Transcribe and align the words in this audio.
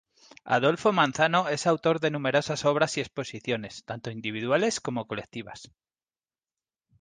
Adolfo 0.45 0.91
Manzano 0.91 1.47
es 1.47 1.67
autor 1.67 1.99
de 1.99 2.09
numerosas 2.09 2.65
obras 2.65 2.97
y 2.97 3.01
exposiciones, 3.01 3.85
tanto 3.85 4.09
individuales 4.09 4.79
como 4.81 5.05
colectivas. 5.05 5.69